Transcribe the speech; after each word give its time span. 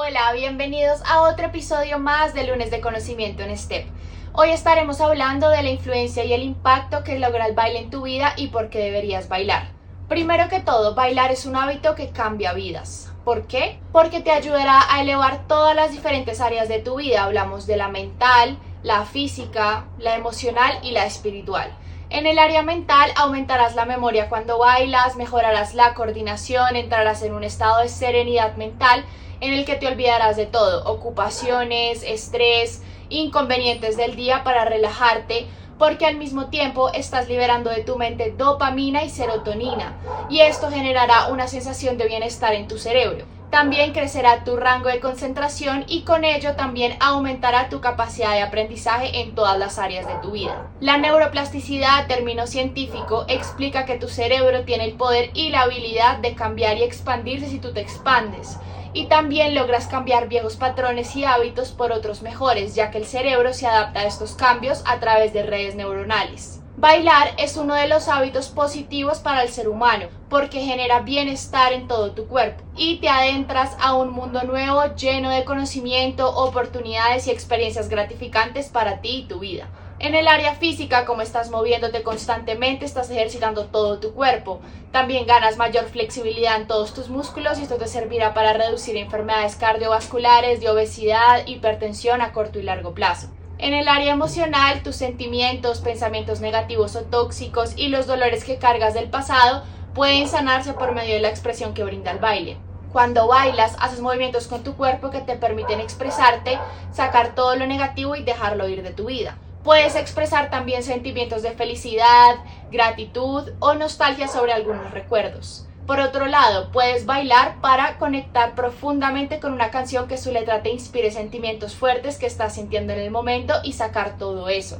Hola, 0.00 0.32
bienvenidos 0.32 1.00
a 1.06 1.22
otro 1.22 1.46
episodio 1.46 1.98
más 1.98 2.32
de 2.32 2.46
Lunes 2.46 2.70
de 2.70 2.80
Conocimiento 2.80 3.42
en 3.42 3.58
STEP. 3.58 3.84
Hoy 4.32 4.50
estaremos 4.50 5.00
hablando 5.00 5.48
de 5.48 5.60
la 5.64 5.70
influencia 5.70 6.24
y 6.24 6.32
el 6.32 6.44
impacto 6.44 7.02
que 7.02 7.18
logra 7.18 7.46
el 7.46 7.56
baile 7.56 7.80
en 7.80 7.90
tu 7.90 8.02
vida 8.02 8.32
y 8.36 8.46
por 8.46 8.70
qué 8.70 8.78
deberías 8.78 9.28
bailar. 9.28 9.72
Primero 10.08 10.48
que 10.48 10.60
todo, 10.60 10.94
bailar 10.94 11.32
es 11.32 11.46
un 11.46 11.56
hábito 11.56 11.96
que 11.96 12.10
cambia 12.10 12.52
vidas. 12.52 13.12
¿Por 13.24 13.48
qué? 13.48 13.80
Porque 13.90 14.20
te 14.20 14.30
ayudará 14.30 14.82
a 14.88 15.02
elevar 15.02 15.48
todas 15.48 15.74
las 15.74 15.90
diferentes 15.90 16.40
áreas 16.40 16.68
de 16.68 16.78
tu 16.78 16.98
vida. 16.98 17.24
Hablamos 17.24 17.66
de 17.66 17.76
la 17.76 17.88
mental, 17.88 18.56
la 18.84 19.04
física, 19.04 19.86
la 19.98 20.14
emocional 20.14 20.78
y 20.84 20.92
la 20.92 21.06
espiritual. 21.06 21.76
En 22.10 22.28
el 22.28 22.38
área 22.38 22.62
mental 22.62 23.10
aumentarás 23.16 23.74
la 23.74 23.84
memoria 23.84 24.28
cuando 24.28 24.58
bailas, 24.58 25.16
mejorarás 25.16 25.74
la 25.74 25.94
coordinación, 25.94 26.76
entrarás 26.76 27.22
en 27.24 27.34
un 27.34 27.42
estado 27.42 27.82
de 27.82 27.88
serenidad 27.88 28.54
mental 28.54 29.04
en 29.40 29.54
el 29.54 29.64
que 29.64 29.76
te 29.76 29.86
olvidarás 29.86 30.36
de 30.36 30.46
todo, 30.46 30.84
ocupaciones, 30.90 32.02
estrés, 32.02 32.82
inconvenientes 33.08 33.96
del 33.96 34.16
día 34.16 34.44
para 34.44 34.64
relajarte, 34.64 35.46
porque 35.78 36.06
al 36.06 36.16
mismo 36.16 36.46
tiempo 36.46 36.90
estás 36.92 37.28
liberando 37.28 37.70
de 37.70 37.84
tu 37.84 37.96
mente 37.96 38.34
dopamina 38.36 39.04
y 39.04 39.10
serotonina, 39.10 39.94
y 40.28 40.40
esto 40.40 40.70
generará 40.70 41.28
una 41.28 41.46
sensación 41.46 41.98
de 41.98 42.08
bienestar 42.08 42.54
en 42.54 42.66
tu 42.66 42.78
cerebro. 42.78 43.24
También 43.50 43.92
crecerá 43.92 44.44
tu 44.44 44.56
rango 44.56 44.90
de 44.90 45.00
concentración 45.00 45.84
y 45.88 46.02
con 46.02 46.24
ello 46.24 46.54
también 46.54 46.96
aumentará 47.00 47.70
tu 47.70 47.80
capacidad 47.80 48.32
de 48.32 48.42
aprendizaje 48.42 49.22
en 49.22 49.34
todas 49.34 49.58
las 49.58 49.78
áreas 49.78 50.06
de 50.06 50.14
tu 50.22 50.32
vida. 50.32 50.70
La 50.80 50.98
neuroplasticidad, 50.98 52.06
término 52.08 52.46
científico, 52.46 53.24
explica 53.28 53.86
que 53.86 53.98
tu 53.98 54.08
cerebro 54.08 54.64
tiene 54.64 54.84
el 54.84 54.92
poder 54.94 55.30
y 55.32 55.48
la 55.48 55.62
habilidad 55.62 56.18
de 56.18 56.34
cambiar 56.34 56.76
y 56.76 56.82
expandirse 56.82 57.48
si 57.48 57.58
tú 57.58 57.72
te 57.72 57.80
expandes 57.80 58.58
y 58.92 59.06
también 59.06 59.54
logras 59.54 59.86
cambiar 59.86 60.28
viejos 60.28 60.56
patrones 60.56 61.14
y 61.14 61.24
hábitos 61.24 61.70
por 61.70 61.92
otros 61.92 62.22
mejores, 62.22 62.74
ya 62.74 62.90
que 62.90 62.98
el 62.98 63.06
cerebro 63.06 63.52
se 63.52 63.66
adapta 63.66 64.00
a 64.00 64.06
estos 64.06 64.32
cambios 64.32 64.82
a 64.86 64.98
través 64.98 65.32
de 65.32 65.42
redes 65.42 65.74
neuronales. 65.74 66.60
Bailar 66.80 67.32
es 67.38 67.56
uno 67.56 67.74
de 67.74 67.88
los 67.88 68.06
hábitos 68.06 68.50
positivos 68.50 69.18
para 69.18 69.42
el 69.42 69.48
ser 69.48 69.68
humano 69.68 70.06
porque 70.30 70.60
genera 70.60 71.00
bienestar 71.00 71.72
en 71.72 71.88
todo 71.88 72.12
tu 72.12 72.28
cuerpo 72.28 72.62
y 72.76 73.00
te 73.00 73.08
adentras 73.08 73.76
a 73.80 73.96
un 73.96 74.12
mundo 74.12 74.44
nuevo 74.44 74.94
lleno 74.94 75.30
de 75.30 75.44
conocimiento, 75.44 76.32
oportunidades 76.32 77.26
y 77.26 77.32
experiencias 77.32 77.88
gratificantes 77.88 78.68
para 78.68 79.00
ti 79.00 79.16
y 79.16 79.24
tu 79.24 79.40
vida. 79.40 79.68
En 79.98 80.14
el 80.14 80.28
área 80.28 80.54
física, 80.54 81.04
como 81.04 81.22
estás 81.22 81.50
moviéndote 81.50 82.04
constantemente, 82.04 82.84
estás 82.84 83.10
ejercitando 83.10 83.64
todo 83.64 83.98
tu 83.98 84.14
cuerpo. 84.14 84.60
También 84.92 85.26
ganas 85.26 85.56
mayor 85.56 85.86
flexibilidad 85.86 86.60
en 86.60 86.68
todos 86.68 86.94
tus 86.94 87.08
músculos 87.08 87.58
y 87.58 87.62
esto 87.62 87.74
te 87.74 87.88
servirá 87.88 88.34
para 88.34 88.52
reducir 88.52 88.96
enfermedades 88.96 89.56
cardiovasculares, 89.56 90.60
de 90.60 90.70
obesidad, 90.70 91.44
hipertensión 91.44 92.22
a 92.22 92.32
corto 92.32 92.60
y 92.60 92.62
largo 92.62 92.94
plazo. 92.94 93.30
En 93.60 93.74
el 93.74 93.88
área 93.88 94.12
emocional, 94.12 94.84
tus 94.84 94.94
sentimientos, 94.94 95.80
pensamientos 95.80 96.40
negativos 96.40 96.94
o 96.94 97.02
tóxicos 97.02 97.72
y 97.76 97.88
los 97.88 98.06
dolores 98.06 98.44
que 98.44 98.58
cargas 98.58 98.94
del 98.94 99.10
pasado 99.10 99.64
pueden 99.94 100.28
sanarse 100.28 100.74
por 100.74 100.94
medio 100.94 101.14
de 101.14 101.20
la 101.20 101.28
expresión 101.28 101.74
que 101.74 101.82
brinda 101.82 102.12
el 102.12 102.20
baile. 102.20 102.56
Cuando 102.92 103.26
bailas, 103.26 103.76
haces 103.80 104.00
movimientos 104.00 104.46
con 104.46 104.62
tu 104.62 104.76
cuerpo 104.76 105.10
que 105.10 105.22
te 105.22 105.34
permiten 105.34 105.80
expresarte, 105.80 106.56
sacar 106.92 107.34
todo 107.34 107.56
lo 107.56 107.66
negativo 107.66 108.14
y 108.14 108.22
dejarlo 108.22 108.68
ir 108.68 108.84
de 108.84 108.92
tu 108.92 109.06
vida. 109.06 109.36
Puedes 109.64 109.96
expresar 109.96 110.50
también 110.50 110.84
sentimientos 110.84 111.42
de 111.42 111.50
felicidad, 111.50 112.36
gratitud 112.70 113.50
o 113.58 113.74
nostalgia 113.74 114.28
sobre 114.28 114.52
algunos 114.52 114.92
recuerdos. 114.92 115.67
Por 115.88 116.00
otro 116.00 116.26
lado, 116.26 116.70
puedes 116.70 117.06
bailar 117.06 117.62
para 117.62 117.96
conectar 117.96 118.54
profundamente 118.54 119.40
con 119.40 119.54
una 119.54 119.70
canción 119.70 120.06
que 120.06 120.18
su 120.18 120.30
letra 120.30 120.62
te 120.62 120.68
inspire 120.68 121.10
sentimientos 121.10 121.74
fuertes 121.74 122.18
que 122.18 122.26
estás 122.26 122.56
sintiendo 122.56 122.92
en 122.92 122.98
el 122.98 123.10
momento 123.10 123.54
y 123.64 123.72
sacar 123.72 124.18
todo 124.18 124.50
eso. 124.50 124.76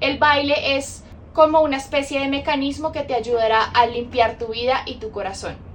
El 0.00 0.18
baile 0.18 0.76
es 0.76 1.02
como 1.32 1.62
una 1.62 1.78
especie 1.78 2.20
de 2.20 2.28
mecanismo 2.28 2.92
que 2.92 3.04
te 3.04 3.14
ayudará 3.14 3.62
a 3.62 3.86
limpiar 3.86 4.36
tu 4.36 4.48
vida 4.48 4.82
y 4.84 4.96
tu 4.96 5.10
corazón. 5.10 5.69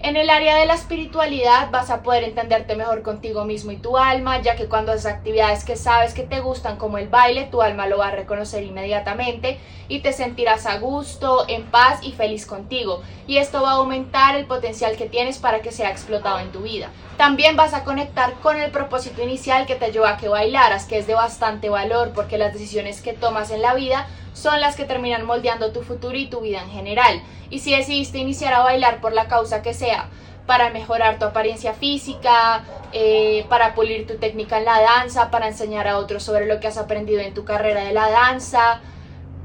En 0.00 0.16
el 0.16 0.30
área 0.30 0.56
de 0.56 0.66
la 0.66 0.74
espiritualidad 0.74 1.72
vas 1.72 1.90
a 1.90 2.04
poder 2.04 2.22
entenderte 2.22 2.76
mejor 2.76 3.02
contigo 3.02 3.44
mismo 3.44 3.72
y 3.72 3.78
tu 3.78 3.98
alma, 3.98 4.40
ya 4.40 4.54
que 4.54 4.68
cuando 4.68 4.92
haces 4.92 5.06
actividades 5.06 5.64
que 5.64 5.74
sabes 5.74 6.14
que 6.14 6.22
te 6.22 6.38
gustan 6.38 6.76
como 6.76 6.98
el 6.98 7.08
baile, 7.08 7.48
tu 7.50 7.62
alma 7.62 7.88
lo 7.88 7.98
va 7.98 8.08
a 8.08 8.12
reconocer 8.12 8.62
inmediatamente 8.62 9.58
y 9.88 9.98
te 9.98 10.12
sentirás 10.12 10.66
a 10.66 10.78
gusto, 10.78 11.46
en 11.48 11.64
paz 11.64 11.98
y 12.02 12.12
feliz 12.12 12.46
contigo. 12.46 13.02
Y 13.26 13.38
esto 13.38 13.60
va 13.60 13.70
a 13.70 13.74
aumentar 13.74 14.36
el 14.36 14.46
potencial 14.46 14.96
que 14.96 15.08
tienes 15.08 15.38
para 15.38 15.62
que 15.62 15.72
sea 15.72 15.90
explotado 15.90 16.38
en 16.38 16.52
tu 16.52 16.60
vida. 16.60 16.90
También 17.16 17.56
vas 17.56 17.74
a 17.74 17.82
conectar 17.82 18.34
con 18.34 18.56
el 18.56 18.70
propósito 18.70 19.20
inicial 19.20 19.66
que 19.66 19.74
te 19.74 19.90
llevó 19.90 20.06
a 20.06 20.16
que 20.16 20.28
bailaras, 20.28 20.84
que 20.84 20.98
es 20.98 21.08
de 21.08 21.14
bastante 21.14 21.70
valor 21.70 22.12
porque 22.14 22.38
las 22.38 22.52
decisiones 22.52 23.02
que 23.02 23.14
tomas 23.14 23.50
en 23.50 23.62
la 23.62 23.74
vida 23.74 24.06
son 24.32 24.60
las 24.60 24.76
que 24.76 24.84
terminan 24.84 25.24
moldeando 25.24 25.72
tu 25.72 25.82
futuro 25.82 26.16
y 26.16 26.26
tu 26.26 26.40
vida 26.40 26.62
en 26.62 26.70
general. 26.70 27.22
Y 27.50 27.60
si 27.60 27.74
decidiste 27.74 28.18
iniciar 28.18 28.54
a 28.54 28.60
bailar 28.60 29.00
por 29.00 29.12
la 29.12 29.28
causa 29.28 29.62
que 29.62 29.74
sea, 29.74 30.08
para 30.46 30.70
mejorar 30.70 31.18
tu 31.18 31.26
apariencia 31.26 31.74
física, 31.74 32.64
eh, 32.92 33.44
para 33.50 33.74
pulir 33.74 34.06
tu 34.06 34.16
técnica 34.16 34.56
en 34.58 34.64
la 34.64 34.80
danza, 34.80 35.30
para 35.30 35.46
enseñar 35.46 35.86
a 35.86 35.98
otros 35.98 36.22
sobre 36.22 36.46
lo 36.46 36.58
que 36.58 36.68
has 36.68 36.78
aprendido 36.78 37.20
en 37.20 37.34
tu 37.34 37.44
carrera 37.44 37.84
de 37.84 37.92
la 37.92 38.08
danza, 38.08 38.80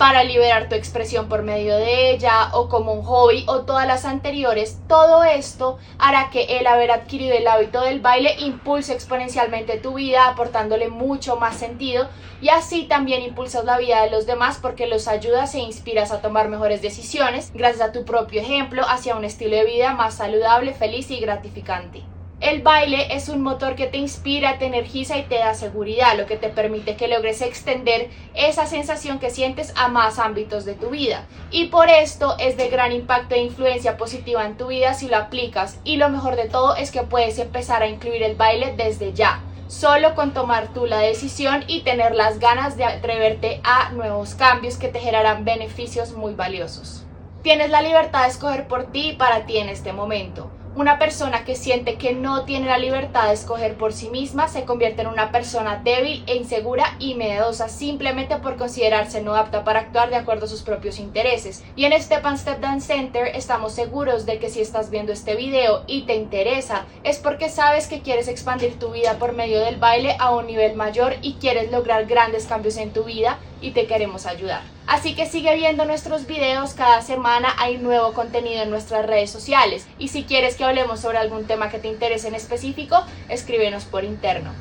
para 0.03 0.25
liberar 0.25 0.67
tu 0.67 0.75
expresión 0.75 1.29
por 1.29 1.43
medio 1.43 1.77
de 1.77 2.11
ella 2.11 2.49
o 2.51 2.67
como 2.67 2.91
un 2.91 3.03
hobby 3.03 3.45
o 3.47 3.61
todas 3.61 3.87
las 3.87 4.03
anteriores, 4.03 4.77
todo 4.89 5.23
esto 5.23 5.77
hará 5.97 6.29
que 6.29 6.57
el 6.57 6.67
haber 6.67 6.91
adquirido 6.91 7.33
el 7.33 7.47
hábito 7.47 7.79
del 7.79 8.01
baile 8.01 8.35
impulse 8.39 8.91
exponencialmente 8.91 9.77
tu 9.77 9.93
vida, 9.93 10.27
aportándole 10.27 10.89
mucho 10.89 11.37
más 11.37 11.55
sentido 11.55 12.09
y 12.41 12.49
así 12.49 12.83
también 12.83 13.21
impulsas 13.21 13.63
la 13.63 13.77
vida 13.77 14.03
de 14.03 14.09
los 14.09 14.25
demás 14.25 14.59
porque 14.61 14.87
los 14.87 15.07
ayudas 15.07 15.55
e 15.55 15.59
inspiras 15.59 16.11
a 16.11 16.19
tomar 16.19 16.49
mejores 16.49 16.81
decisiones 16.81 17.53
gracias 17.53 17.87
a 17.87 17.93
tu 17.93 18.03
propio 18.03 18.41
ejemplo 18.41 18.83
hacia 18.85 19.15
un 19.15 19.23
estilo 19.23 19.55
de 19.55 19.63
vida 19.63 19.93
más 19.93 20.15
saludable, 20.15 20.73
feliz 20.73 21.11
y 21.11 21.21
gratificante. 21.21 22.03
El 22.43 22.61
baile 22.61 23.15
es 23.15 23.29
un 23.29 23.41
motor 23.41 23.77
que 23.77 23.87
te 23.87 23.97
inspira, 23.97 24.57
te 24.57 24.65
energiza 24.65 25.17
y 25.17 25.23
te 25.23 25.35
da 25.35 25.53
seguridad, 25.53 26.17
lo 26.17 26.25
que 26.25 26.35
te 26.35 26.49
permite 26.49 26.97
que 26.97 27.07
logres 27.07 27.41
extender 27.41 28.09
esa 28.33 28.65
sensación 28.65 29.17
que 29.17 29.29
sientes 29.29 29.71
a 29.77 29.87
más 29.87 30.19
ámbitos 30.19 30.65
de 30.65 30.73
tu 30.73 30.89
vida. 30.89 31.25
Y 31.51 31.67
por 31.67 31.87
esto 31.87 32.35
es 32.39 32.57
de 32.57 32.67
gran 32.67 32.91
impacto 32.91 33.33
e 33.33 33.43
influencia 33.43 33.95
positiva 33.95 34.45
en 34.45 34.57
tu 34.57 34.67
vida 34.67 34.93
si 34.93 35.07
lo 35.07 35.15
aplicas. 35.15 35.79
Y 35.85 35.95
lo 35.95 36.09
mejor 36.09 36.35
de 36.35 36.49
todo 36.49 36.75
es 36.75 36.91
que 36.91 37.03
puedes 37.03 37.39
empezar 37.39 37.81
a 37.81 37.87
incluir 37.87 38.21
el 38.23 38.35
baile 38.35 38.73
desde 38.75 39.13
ya 39.13 39.41
solo 39.67 40.13
con 40.13 40.33
tomar 40.33 40.67
tú 40.73 40.85
la 40.85 40.99
decisión 40.99 41.63
y 41.67 41.81
tener 41.81 42.13
las 42.13 42.39
ganas 42.39 42.75
de 42.75 42.83
atreverte 42.83 43.61
a 43.63 43.89
nuevos 43.93 44.35
cambios 44.35 44.75
que 44.75 44.89
te 44.89 44.99
generarán 44.99 45.45
beneficios 45.45 46.11
muy 46.11 46.33
valiosos. 46.33 47.05
Tienes 47.41 47.71
la 47.71 47.81
libertad 47.81 48.23
de 48.23 48.29
escoger 48.29 48.67
por 48.67 48.91
ti 48.91 49.11
y 49.11 49.15
para 49.15 49.45
ti 49.45 49.57
en 49.57 49.69
este 49.69 49.93
momento. 49.93 50.51
Una 50.75 50.97
persona 50.97 51.45
que 51.45 51.55
siente 51.55 51.97
que 51.97 52.13
no 52.15 52.45
tiene 52.45 52.65
la 52.65 52.79
libertad 52.79 53.27
de 53.27 53.35
escoger 53.35 53.75
por 53.75 53.93
sí 53.93 54.09
misma 54.09 54.47
se 54.47 54.65
convierte 54.65 55.03
en 55.03 55.07
una 55.07 55.31
persona 55.31 55.79
débil 55.83 56.23
e 56.25 56.35
insegura 56.35 56.95
y 56.97 57.13
miedosa 57.13 57.69
simplemente 57.69 58.37
por 58.37 58.57
considerarse 58.57 59.21
no 59.21 59.35
apta 59.35 59.63
para 59.63 59.81
actuar 59.81 60.09
de 60.09 60.15
acuerdo 60.15 60.45
a 60.45 60.49
sus 60.49 60.63
propios 60.63 60.97
intereses. 60.97 61.63
Y 61.75 61.85
en 61.85 62.01
Stepan 62.01 62.39
Step 62.39 62.59
Dance 62.59 62.87
Center 62.87 63.27
estamos 63.35 63.73
seguros 63.73 64.25
de 64.25 64.39
que 64.39 64.49
si 64.49 64.61
estás 64.61 64.89
viendo 64.89 65.13
este 65.13 65.35
video 65.35 65.83
y 65.85 66.07
te 66.07 66.15
interesa 66.15 66.85
es 67.03 67.19
porque 67.19 67.49
sabes 67.49 67.85
que 67.85 68.01
quieres 68.01 68.27
expandir 68.27 68.79
tu 68.79 68.89
vida 68.89 69.19
por 69.19 69.33
medio 69.33 69.59
del 69.59 69.77
baile 69.77 70.15
a 70.17 70.33
un 70.33 70.47
nivel 70.47 70.75
mayor 70.75 71.17
y 71.21 71.33
quieres 71.35 71.71
lograr 71.71 72.07
grandes 72.07 72.47
cambios 72.47 72.77
en 72.77 72.93
tu 72.93 73.03
vida 73.03 73.37
y 73.63 73.71
te 73.71 73.87
queremos 73.87 74.27
ayudar. 74.27 74.61
Así 74.85 75.15
que 75.15 75.25
sigue 75.25 75.55
viendo 75.55 75.85
nuestros 75.85 76.27
videos, 76.27 76.73
cada 76.73 77.01
semana 77.01 77.55
hay 77.57 77.77
nuevo 77.77 78.13
contenido 78.13 78.61
en 78.61 78.69
nuestras 78.69 79.05
redes 79.07 79.31
sociales 79.31 79.87
y 79.97 80.09
si 80.09 80.25
quieres 80.25 80.55
que 80.55 80.65
hablemos 80.65 80.99
sobre 80.99 81.17
algún 81.17 81.45
tema 81.45 81.69
que 81.69 81.79
te 81.79 81.87
interese 81.87 82.27
en 82.27 82.35
específico, 82.35 83.03
escríbenos 83.29 83.85
por 83.85 84.03
interno. 84.03 84.51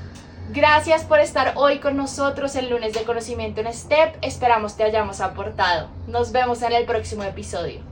Gracias 0.50 1.04
por 1.04 1.19
estar 1.19 1.54
hoy 1.56 1.78
con 1.78 1.96
nosotros 1.96 2.54
el 2.56 2.70
lunes 2.70 2.94
de 2.94 3.02
conocimiento 3.02 3.60
en 3.60 3.72
STEP, 3.72 4.16
esperamos 4.22 4.76
te 4.76 4.84
hayamos 4.84 5.20
aportado. 5.20 5.88
Nos 6.06 6.31
vemos 6.31 6.62
en 6.62 6.72
el 6.72 6.84
próximo 6.84 7.25
episodio. 7.25 7.91